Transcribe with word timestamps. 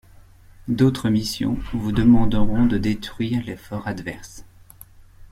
D'autre 0.67 1.11
missions 1.11 1.59
vous 1.73 1.91
demanderons 1.91 2.65
de 2.65 2.79
détruire 2.79 3.45
les 3.45 3.55
forts 3.55 3.87
adverses. 3.87 4.45